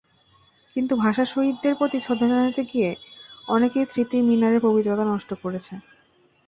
কিন্তু 0.75 0.93
ভাষাশহীদদের 0.95 1.73
প্রতি 1.75 1.97
শ্রদ্ধা 1.99 2.27
জানাতে 2.31 2.61
গিয়ে 2.63 2.89
অনেকেই 3.47 3.85
স্মৃতির 3.85 4.27
মিনারের 4.29 4.63
পবিত্রতা 4.67 5.05
নষ্ট 5.05 5.29
করেছে। 5.43 5.73